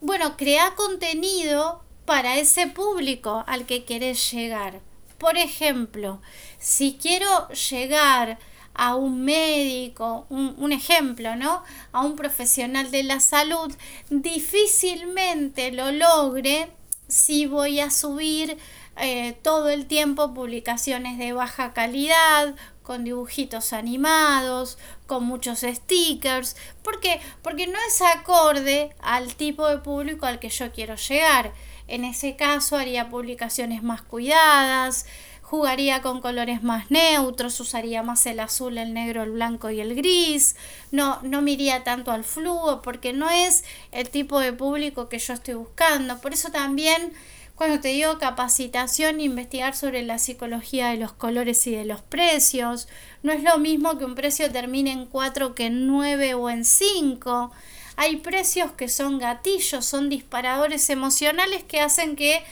Bueno, 0.00 0.36
crea 0.36 0.74
contenido 0.74 1.84
para 2.06 2.38
ese 2.38 2.66
público 2.66 3.44
al 3.46 3.66
que 3.66 3.84
querés 3.84 4.32
llegar. 4.32 4.80
Por 5.16 5.36
ejemplo, 5.36 6.20
si 6.58 6.98
quiero 7.00 7.48
llegar 7.50 8.40
a 8.74 8.96
un 8.96 9.24
médico, 9.24 10.26
un, 10.28 10.54
un, 10.58 10.72
ejemplo, 10.72 11.36
¿no? 11.36 11.62
A 11.92 12.02
un 12.02 12.16
profesional 12.16 12.90
de 12.90 13.04
la 13.04 13.20
salud, 13.20 13.74
difícilmente 14.10 15.72
lo 15.72 15.92
logre 15.92 16.68
si 17.08 17.46
voy 17.46 17.80
a 17.80 17.90
subir 17.90 18.58
eh, 18.96 19.36
todo 19.42 19.70
el 19.70 19.86
tiempo 19.86 20.34
publicaciones 20.34 21.18
de 21.18 21.32
baja 21.32 21.72
calidad, 21.72 22.54
con 22.82 23.02
dibujitos 23.02 23.72
animados, 23.72 24.78
con 25.06 25.24
muchos 25.24 25.60
stickers. 25.60 26.56
¿Por 26.82 27.00
qué? 27.00 27.20
Porque 27.42 27.66
no 27.66 27.78
es 27.88 28.02
acorde 28.02 28.94
al 29.00 29.34
tipo 29.34 29.66
de 29.68 29.78
público 29.78 30.26
al 30.26 30.38
que 30.38 30.50
yo 30.50 30.70
quiero 30.70 30.94
llegar. 30.94 31.52
En 31.88 32.04
ese 32.04 32.36
caso 32.36 32.76
haría 32.76 33.10
publicaciones 33.10 33.82
más 33.82 34.02
cuidadas, 34.02 35.06
jugaría 35.44 36.02
con 36.02 36.20
colores 36.20 36.62
más 36.62 36.90
neutros, 36.90 37.60
usaría 37.60 38.02
más 38.02 38.26
el 38.26 38.40
azul, 38.40 38.76
el 38.78 38.92
negro, 38.92 39.22
el 39.22 39.30
blanco 39.30 39.70
y 39.70 39.80
el 39.80 39.94
gris, 39.94 40.56
no, 40.90 41.20
no 41.22 41.42
miría 41.42 41.84
tanto 41.84 42.10
al 42.10 42.24
flujo 42.24 42.82
porque 42.82 43.12
no 43.12 43.30
es 43.30 43.62
el 43.92 44.08
tipo 44.08 44.40
de 44.40 44.52
público 44.52 45.08
que 45.08 45.18
yo 45.18 45.34
estoy 45.34 45.54
buscando. 45.54 46.20
Por 46.20 46.32
eso 46.32 46.50
también 46.50 47.12
Cuando 47.54 47.78
te 47.78 47.88
digo 47.88 48.18
capacitación, 48.18 49.20
investigar 49.20 49.76
sobre 49.76 50.02
la 50.02 50.18
psicología 50.18 50.88
de 50.88 50.96
los 50.96 51.12
colores 51.12 51.64
y 51.68 51.70
de 51.70 51.84
los 51.84 52.00
precios. 52.02 52.88
No 53.22 53.30
es 53.32 53.44
lo 53.44 53.58
mismo 53.58 53.96
que 53.96 54.04
un 54.04 54.16
precio 54.16 54.50
termine 54.50 54.90
en 54.90 55.06
4 55.06 55.54
que 55.54 55.66
en 55.66 55.86
9 55.86 56.34
o 56.34 56.50
en 56.50 56.64
5. 56.64 57.52
Hay 57.96 58.16
precios 58.16 58.72
que 58.72 58.88
son 58.88 59.20
gatillos, 59.20 59.84
son 59.86 60.08
disparadores 60.08 60.90
emocionales 60.90 61.62
que 61.62 61.80
hacen 61.80 62.16
que 62.16 62.42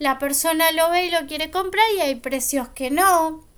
la 0.00 0.18
persona 0.18 0.72
lo 0.72 0.90
ve 0.90 1.04
y 1.04 1.10
lo 1.10 1.26
quiere 1.26 1.50
comprar 1.50 1.84
y 1.94 2.00
hay 2.00 2.14
precios 2.16 2.68
que 2.70 2.90
no. 2.90 3.49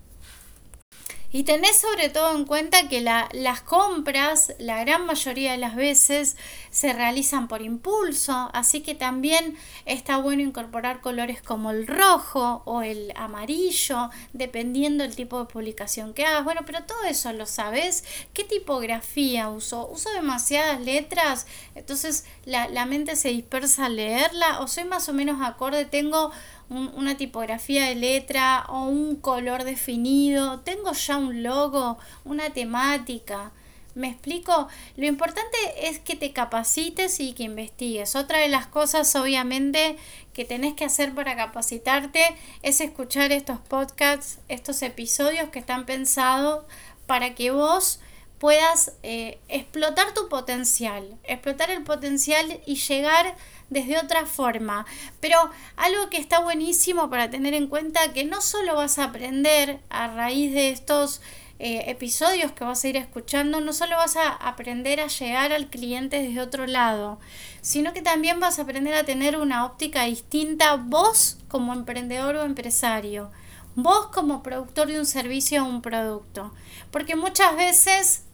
Y 1.32 1.44
tenés 1.44 1.80
sobre 1.80 2.10
todo 2.10 2.36
en 2.36 2.44
cuenta 2.44 2.88
que 2.88 3.00
las 3.00 3.62
compras, 3.62 4.52
la 4.58 4.84
gran 4.84 5.06
mayoría 5.06 5.52
de 5.52 5.58
las 5.58 5.74
veces, 5.74 6.36
se 6.70 6.92
realizan 6.92 7.48
por 7.48 7.62
impulso, 7.62 8.50
así 8.52 8.82
que 8.82 8.94
también 8.94 9.56
está 9.86 10.18
bueno 10.18 10.42
incorporar 10.42 11.00
colores 11.00 11.40
como 11.40 11.70
el 11.70 11.86
rojo 11.86 12.62
o 12.66 12.82
el 12.82 13.14
amarillo, 13.16 14.10
dependiendo 14.34 15.04
del 15.04 15.16
tipo 15.16 15.38
de 15.38 15.46
publicación 15.46 16.12
que 16.12 16.26
hagas. 16.26 16.44
Bueno, 16.44 16.62
pero 16.66 16.84
todo 16.84 17.02
eso 17.04 17.32
lo 17.32 17.46
sabes. 17.46 18.04
¿Qué 18.34 18.44
tipografía 18.44 19.48
uso? 19.48 19.88
¿Uso 19.88 20.10
demasiadas 20.10 20.82
letras? 20.82 21.46
Entonces 21.74 22.26
la, 22.44 22.68
la 22.68 22.84
mente 22.84 23.16
se 23.16 23.30
dispersa 23.30 23.86
al 23.86 23.96
leerla 23.96 24.60
o 24.60 24.68
soy 24.68 24.84
más 24.84 25.08
o 25.08 25.14
menos 25.14 25.40
acorde, 25.40 25.86
tengo 25.86 26.30
una 26.72 27.16
tipografía 27.16 27.86
de 27.86 27.94
letra 27.94 28.64
o 28.68 28.84
un 28.84 29.16
color 29.16 29.64
definido, 29.64 30.60
tengo 30.60 30.92
ya 30.92 31.16
un 31.18 31.42
logo, 31.42 31.98
una 32.24 32.50
temática. 32.50 33.52
¿Me 33.94 34.08
explico? 34.08 34.68
Lo 34.96 35.06
importante 35.06 35.58
es 35.82 35.98
que 35.98 36.16
te 36.16 36.32
capacites 36.32 37.20
y 37.20 37.34
que 37.34 37.42
investigues. 37.42 38.16
Otra 38.16 38.38
de 38.38 38.48
las 38.48 38.66
cosas, 38.66 39.14
obviamente, 39.16 39.96
que 40.32 40.46
tenés 40.46 40.72
que 40.74 40.86
hacer 40.86 41.14
para 41.14 41.36
capacitarte 41.36 42.22
es 42.62 42.80
escuchar 42.80 43.32
estos 43.32 43.58
podcasts, 43.60 44.38
estos 44.48 44.80
episodios 44.80 45.50
que 45.50 45.58
están 45.58 45.84
pensados 45.84 46.64
para 47.06 47.34
que 47.34 47.50
vos 47.50 48.00
puedas 48.42 48.90
eh, 49.04 49.38
explotar 49.46 50.14
tu 50.14 50.28
potencial, 50.28 51.16
explotar 51.22 51.70
el 51.70 51.84
potencial 51.84 52.60
y 52.66 52.74
llegar 52.74 53.36
desde 53.70 53.96
otra 53.96 54.26
forma. 54.26 54.84
Pero 55.20 55.38
algo 55.76 56.10
que 56.10 56.16
está 56.16 56.40
buenísimo 56.40 57.08
para 57.08 57.30
tener 57.30 57.54
en 57.54 57.68
cuenta 57.68 58.12
que 58.12 58.24
no 58.24 58.40
solo 58.40 58.74
vas 58.74 58.98
a 58.98 59.04
aprender 59.04 59.78
a 59.90 60.08
raíz 60.08 60.52
de 60.52 60.70
estos 60.70 61.20
eh, 61.60 61.84
episodios 61.86 62.50
que 62.50 62.64
vas 62.64 62.82
a 62.82 62.88
ir 62.88 62.96
escuchando, 62.96 63.60
no 63.60 63.72
solo 63.72 63.94
vas 63.94 64.16
a 64.16 64.30
aprender 64.30 64.98
a 64.98 65.06
llegar 65.06 65.52
al 65.52 65.70
cliente 65.70 66.20
desde 66.20 66.40
otro 66.40 66.66
lado, 66.66 67.20
sino 67.60 67.92
que 67.92 68.02
también 68.02 68.40
vas 68.40 68.58
a 68.58 68.62
aprender 68.62 68.94
a 68.94 69.04
tener 69.04 69.36
una 69.36 69.64
óptica 69.64 70.02
distinta 70.06 70.74
vos 70.74 71.38
como 71.46 71.74
emprendedor 71.74 72.34
o 72.34 72.42
empresario, 72.42 73.30
vos 73.76 74.06
como 74.06 74.42
productor 74.42 74.88
de 74.88 74.98
un 74.98 75.06
servicio 75.06 75.62
o 75.62 75.68
un 75.68 75.80
producto. 75.80 76.52
Porque 76.90 77.14
muchas 77.14 77.54
veces 77.54 78.24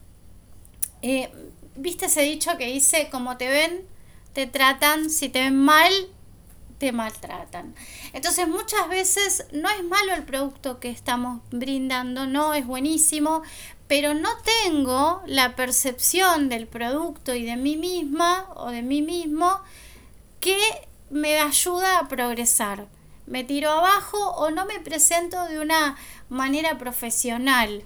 ¿Viste 1.00 2.06
ese 2.06 2.22
dicho 2.22 2.56
que 2.58 2.66
dice, 2.66 3.08
como 3.10 3.36
te 3.36 3.48
ven, 3.48 3.86
te 4.32 4.46
tratan, 4.46 5.10
si 5.10 5.28
te 5.28 5.40
ven 5.40 5.56
mal, 5.56 5.92
te 6.78 6.90
maltratan? 6.90 7.74
Entonces 8.12 8.48
muchas 8.48 8.88
veces 8.88 9.46
no 9.52 9.70
es 9.70 9.84
malo 9.84 10.14
el 10.14 10.24
producto 10.24 10.80
que 10.80 10.90
estamos 10.90 11.40
brindando, 11.52 12.26
no 12.26 12.54
es 12.54 12.66
buenísimo, 12.66 13.42
pero 13.86 14.12
no 14.14 14.28
tengo 14.64 15.22
la 15.26 15.54
percepción 15.54 16.48
del 16.48 16.66
producto 16.66 17.34
y 17.34 17.44
de 17.44 17.56
mí 17.56 17.76
misma 17.76 18.48
o 18.56 18.70
de 18.70 18.82
mí 18.82 19.00
mismo 19.00 19.60
que 20.40 20.58
me 21.10 21.38
ayuda 21.38 22.00
a 22.00 22.08
progresar. 22.08 22.86
Me 23.26 23.44
tiro 23.44 23.70
abajo 23.70 24.18
o 24.32 24.50
no 24.50 24.66
me 24.66 24.80
presento 24.80 25.44
de 25.46 25.60
una 25.60 25.96
manera 26.28 26.76
profesional 26.76 27.84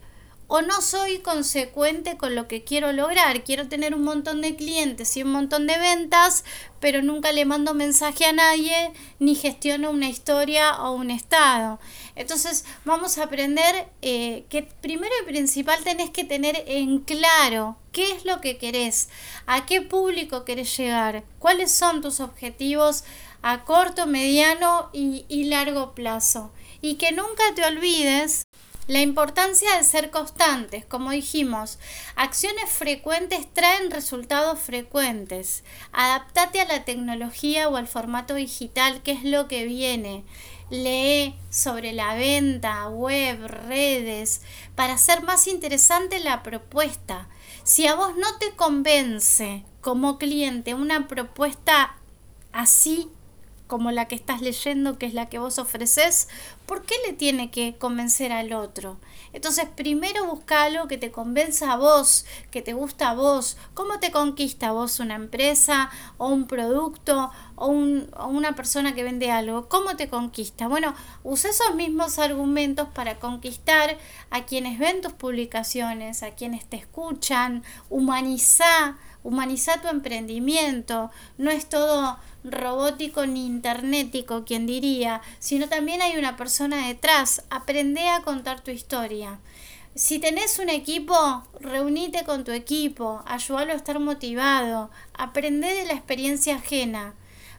o 0.55 0.61
no 0.61 0.83
soy 0.83 1.21
consecuente 1.21 2.19
con 2.19 2.35
lo 2.35 2.47
que 2.47 2.63
quiero 2.63 2.93
lograr. 2.93 3.43
Quiero 3.43 3.69
tener 3.69 3.95
un 3.95 4.05
montón 4.05 4.43
de 4.43 4.55
clientes 4.55 5.17
y 5.17 5.23
un 5.23 5.33
montón 5.33 5.67
de 5.67 5.79
ventas, 5.79 6.45
pero 6.79 7.01
nunca 7.01 7.33
le 7.33 7.47
mando 7.47 7.73
mensaje 7.73 8.27
a 8.27 8.35
nadie 8.35 8.93
ni 9.19 9.35
gestiono 9.35 9.91
una 9.91 10.11
historia 10.11 10.75
o 10.83 10.93
un 10.93 11.11
estado. 11.11 11.81
Entonces 12.17 12.67
vamos 12.85 13.17
a 13.17 13.23
aprender 13.23 13.89
eh, 14.03 14.45
que 14.51 14.63
primero 14.63 15.11
y 15.23 15.25
principal 15.25 15.83
tenés 15.85 16.11
que 16.11 16.25
tener 16.25 16.63
en 16.67 16.99
claro 16.99 17.79
qué 17.91 18.12
es 18.12 18.27
lo 18.27 18.43
que 18.43 18.59
querés, 18.59 19.09
a 19.47 19.65
qué 19.65 19.81
público 19.81 20.45
querés 20.45 20.77
llegar, 20.77 21.25
cuáles 21.38 21.73
son 21.73 22.03
tus 22.03 22.21
objetivos 22.21 23.05
a 23.41 23.65
corto, 23.65 24.07
mediano 24.07 24.91
y, 24.93 25.25
y 25.31 25.45
largo 25.45 25.95
plazo. 25.95 26.53
Y 26.83 26.97
que 26.97 27.12
nunca 27.12 27.43
te 27.55 27.65
olvides 27.65 28.45
la 28.92 29.00
importancia 29.00 29.78
de 29.78 29.85
ser 29.85 30.11
constantes, 30.11 30.85
como 30.85 31.12
dijimos, 31.12 31.78
acciones 32.14 32.68
frecuentes 32.68 33.50
traen 33.50 33.90
resultados 33.90 34.59
frecuentes. 34.59 35.64
Adaptate 35.92 36.61
a 36.61 36.66
la 36.66 36.85
tecnología 36.85 37.70
o 37.70 37.76
al 37.76 37.88
formato 37.88 38.35
digital, 38.35 39.02
que 39.02 39.12
es 39.12 39.24
lo 39.24 39.48
que 39.48 39.64
viene. 39.64 40.24
Lee 40.68 41.35
sobre 41.48 41.94
la 41.94 42.12
venta, 42.16 42.87
web, 42.90 43.46
redes, 43.46 44.42
para 44.74 44.92
hacer 44.92 45.22
más 45.22 45.46
interesante 45.46 46.20
la 46.20 46.42
propuesta. 46.42 47.31
Si 47.64 47.87
a 47.87 47.94
vos 47.94 48.14
no 48.18 48.37
te 48.37 48.50
convence 48.50 49.64
como 49.81 50.18
cliente 50.18 50.74
una 50.74 51.09
propuesta 51.09 51.96
así 52.52 53.09
como 53.73 53.91
la 53.91 54.07
que 54.07 54.15
estás 54.15 54.43
leyendo, 54.43 54.99
que 54.99 55.07
es 55.07 55.15
la 55.15 55.31
que 55.31 55.39
vos 55.39 55.59
ofreces, 55.59 56.29
¿por 56.67 56.83
qué 56.83 56.95
le 57.07 57.15
tiene 57.15 57.51
que 57.51 57.79
convencer 57.79 58.31
al 58.31 58.53
otro? 58.53 58.99
Entonces, 59.33 59.67
primero 59.75 60.27
busca 60.27 60.65
algo 60.65 60.89
que 60.89 60.99
te 60.99 61.11
convenza 61.11 61.73
a 61.73 61.77
vos, 61.77 62.27
que 62.51 62.61
te 62.61 62.75
gusta 62.75 63.09
a 63.09 63.15
vos. 63.15 63.57
¿Cómo 63.73 63.99
te 63.99 64.11
conquista 64.11 64.69
a 64.69 64.73
vos 64.73 65.01
una 65.01 65.15
empresa 65.15 65.89
o 66.19 66.29
un 66.29 66.47
producto 66.47 67.31
o, 67.55 67.69
o 67.69 68.27
una 68.27 68.55
persona 68.55 68.95
que 68.95 69.05
vende 69.05 69.31
algo? 69.31 69.71
¿Cómo 69.71 69.97
te 69.97 70.11
conquista? 70.11 70.69
Bueno, 70.69 70.95
usa 71.25 71.49
esos 71.49 71.75
mismos 71.75 72.19
argumentos 72.19 72.89
para 72.89 73.19
conquistar 73.21 73.97
a 74.29 74.45
quienes 74.45 74.79
ven 74.79 75.01
tus 75.01 75.15
publicaciones, 75.15 76.23
a 76.23 76.33
quienes 76.33 76.67
te 76.67 76.77
escuchan, 76.77 77.65
humaniza, 77.89 78.99
humaniza 79.23 79.81
tu 79.81 79.89
emprendimiento. 79.89 81.11
No 81.39 81.51
es 81.51 81.69
todo 81.69 82.19
robótico 82.45 83.27
ni 83.27 83.47
internetico, 83.47 84.45
quien 84.45 84.67
diría, 84.67 85.21
sino 85.39 85.69
también 85.69 86.03
hay 86.03 86.17
una 86.17 86.37
persona 86.37 86.87
detrás. 86.87 87.45
Aprende 87.51 88.09
a 88.09 88.23
contar 88.23 88.61
tu 88.61 88.71
historia. 88.71 89.39
Si 89.95 90.19
tenés 90.19 90.59
un 90.59 90.71
equipo, 90.71 91.45
reunite 91.61 92.25
con 92.25 92.45
tu 92.45 92.53
equipo, 92.53 93.23
ayúdalo 93.27 93.73
a 93.73 93.77
estar 93.77 94.01
motivado, 94.01 94.91
aprende 95.13 95.75
de 95.75 95.85
la 95.85 95.93
experiencia 95.93 96.57
ajena. 96.57 97.15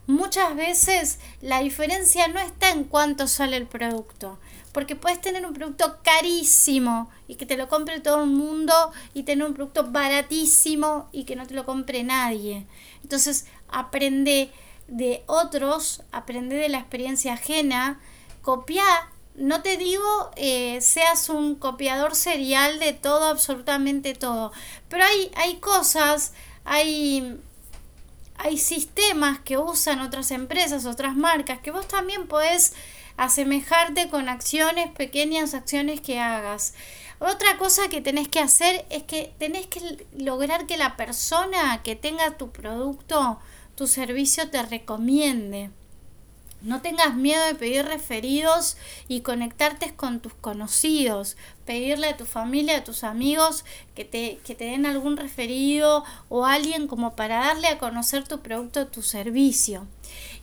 Muchas 0.08 0.56
veces 0.56 1.19
la 1.41 1.62
diferencia 1.62 2.28
no 2.28 2.39
está 2.39 2.71
en 2.71 2.86
cuánto 2.86 3.28
sale 3.28 3.56
el 3.56 3.67
producto, 3.67 4.39
porque 4.73 4.95
puedes 4.95 5.21
tener 5.21 5.45
un 5.45 5.53
producto 5.53 5.99
carísimo 6.03 7.09
y 7.27 7.36
que 7.36 7.45
te 7.45 7.55
lo 7.55 7.69
compre 7.69 7.99
todo 8.01 8.23
el 8.23 8.29
mundo 8.29 8.73
y 9.13 9.23
tener 9.23 9.47
un 9.47 9.53
producto 9.53 9.89
baratísimo 9.91 11.07
y 11.12 11.23
que 11.23 11.36
no 11.36 11.45
te 11.45 11.53
lo 11.53 11.65
compre 11.65 12.03
nadie. 12.03 12.65
Entonces, 13.03 13.45
aprende 13.69 14.51
de 14.88 15.23
otros, 15.27 16.01
aprende 16.12 16.55
de 16.55 16.69
la 16.69 16.79
experiencia 16.79 17.33
ajena, 17.33 17.99
copia, 18.41 18.83
no 19.36 19.62
te 19.62 19.77
digo 19.77 20.31
eh, 20.36 20.79
seas 20.81 21.29
un 21.29 21.55
copiador 21.55 22.15
serial 22.15 22.79
de 22.79 22.93
todo, 22.93 23.25
absolutamente 23.25 24.13
todo, 24.13 24.51
pero 24.89 25.03
hay, 25.05 25.31
hay 25.36 25.55
cosas, 25.57 26.33
hay, 26.65 27.39
hay 28.38 28.57
sistemas 28.57 29.39
que 29.39 29.57
usan 29.57 30.01
otras 30.01 30.31
empresas, 30.31 30.86
otras 30.86 31.15
marcas, 31.15 31.59
que 31.59 31.71
vos 31.71 31.88
también 31.88 32.27
podés 32.27 32.73
asemejarte 33.17 34.10
con 34.10 34.30
acciones, 34.30 34.89
pequeñas 34.91 35.54
acciones 35.54 36.02
que 36.02 36.19
hagas. 36.19 36.73
Otra 37.19 37.58
cosa 37.58 37.88
que 37.89 38.02
tenés 38.02 38.28
que 38.28 38.39
hacer 38.39 38.86
es 38.89 39.04
que 39.04 39.34
tenés 39.38 39.67
que 39.67 40.06
lograr 40.17 40.65
que 40.65 40.78
la 40.78 40.97
persona 40.97 41.82
que 41.84 41.95
tenga 41.95 42.38
tu 42.38 42.52
producto 42.52 43.39
tu 43.76 43.88
servicio 43.88 44.49
te 44.49 44.62
recomiende. 44.63 45.71
No 46.62 46.82
tengas 46.82 47.15
miedo 47.15 47.45
de 47.45 47.56
pedir 47.56 47.86
referidos 47.86 48.78
y 49.10 49.19
conectarte 49.21 49.93
con 49.95 50.21
tus 50.21 50.34
conocidos, 50.34 51.36
pedirle 51.65 52.08
a 52.08 52.15
tu 52.15 52.26
familia, 52.26 52.78
a 52.78 52.84
tus 52.86 53.04
amigos 53.04 53.65
que 53.95 54.06
te, 54.06 54.39
que 54.45 54.56
te 54.56 54.65
den 54.65 54.86
algún 54.86 55.17
referido 55.17 56.06
o 56.30 56.45
alguien 56.45 56.88
como 56.88 57.17
para 57.17 57.39
darle 57.39 57.67
a 57.67 57.80
conocer 57.80 58.26
tu 58.26 58.39
producto, 58.39 58.88
tu 58.88 59.02
servicio. 59.02 59.88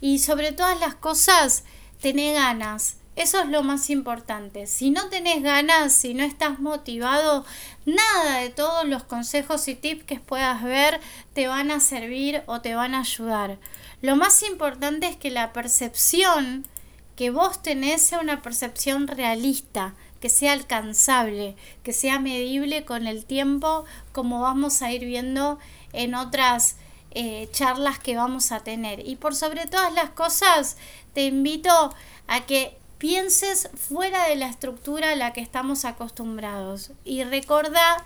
Y 0.03 0.19
sobre 0.19 0.53
todas 0.53 0.79
las 0.79 0.95
cosas, 0.95 1.65
tené 2.01 2.33
ganas, 2.33 2.97
Eso 3.17 3.41
es 3.43 3.49
lo 3.49 3.63
más 3.63 3.91
importante. 3.91 4.67
Si 4.67 4.91
no 4.91 5.09
tenés 5.11 5.43
ganas, 5.43 5.93
si 5.93 6.15
no 6.15 6.23
estás 6.23 6.59
motivado, 6.59 7.45
nada 7.85 8.39
de 8.39 8.49
todos 8.49 8.87
los 8.87 9.03
consejos 9.03 9.69
y 9.69 9.75
tips 9.75 10.05
que 10.05 10.21
puedas 10.21 10.63
ver 10.63 11.01
te 11.35 11.47
van 11.47 11.71
a 11.71 11.81
servir 11.81 12.43
o 12.47 12.63
te 12.63 12.75
van 12.75 12.95
a 12.95 13.01
ayudar. 13.01 13.59
Lo 14.01 14.17
más 14.17 14.43
importante 14.43 15.07
es 15.07 15.17
que 15.17 15.31
la 15.31 15.53
percepción 15.53 16.67
que 17.15 17.31
vos 17.31 17.61
tenés 17.61 18.01
sea 18.01 18.21
una 18.21 18.41
percepción 18.41 19.07
realista, 19.07 19.95
que 20.21 20.31
sea 20.31 20.53
alcanzable, 20.53 21.57
que 21.83 21.93
sea 21.93 22.19
medible 22.19 22.87
con 22.87 23.07
el 23.07 23.27
tiempo, 23.27 23.85
como 24.13 24.41
vamos 24.41 24.81
a 24.81 24.93
ir 24.93 25.05
viendo 25.05 25.59
en 25.93 26.15
otras 26.15 26.77
eh, 27.13 27.49
charlas 27.53 27.99
que 27.99 28.17
vamos 28.17 28.53
a 28.53 28.61
tener. 28.61 29.07
Y 29.07 29.17
por 29.17 29.35
sobre 29.35 29.67
todas 29.67 29.93
las 29.93 30.11
cosas, 30.11 30.77
te 31.13 31.27
invito 31.27 31.95
a 32.27 32.47
que 32.47 32.77
pienses 32.99 33.71
fuera 33.75 34.29
de 34.29 34.37
la 34.37 34.49
estructura 34.49 35.13
a 35.13 35.17
la 35.17 35.33
que 35.33 35.41
estamos 35.41 35.85
acostumbrados. 35.85 36.93
Y 37.05 37.25
recordá, 37.25 38.05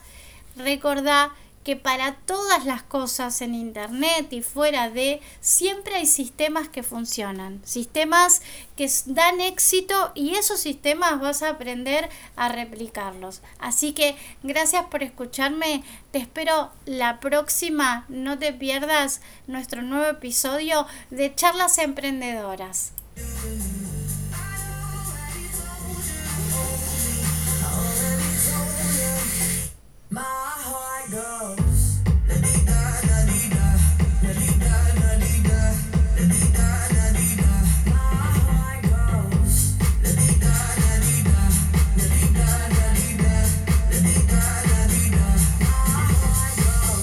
recordá 0.56 1.34
que 1.64 1.76
para 1.76 2.14
todas 2.14 2.66
las 2.66 2.82
cosas 2.82 3.40
en 3.40 3.54
Internet 3.54 4.32
y 4.32 4.42
fuera 4.42 4.90
de, 4.90 5.20
siempre 5.40 5.96
hay 5.96 6.06
sistemas 6.06 6.68
que 6.68 6.82
funcionan, 6.82 7.60
sistemas 7.64 8.42
que 8.76 8.88
dan 9.06 9.40
éxito 9.40 10.12
y 10.14 10.34
esos 10.34 10.60
sistemas 10.60 11.20
vas 11.20 11.42
a 11.42 11.50
aprender 11.50 12.08
a 12.36 12.48
replicarlos. 12.50 13.40
Así 13.58 13.92
que 13.92 14.14
gracias 14.42 14.84
por 14.86 15.02
escucharme, 15.02 15.82
te 16.10 16.18
espero 16.18 16.70
la 16.84 17.18
próxima, 17.18 18.04
no 18.08 18.38
te 18.38 18.52
pierdas 18.52 19.22
nuestro 19.46 19.82
nuevo 19.82 20.06
episodio 20.06 20.86
de 21.10 21.34
charlas 21.34 21.78
emprendedoras. 21.78 22.92
go. 31.10 31.63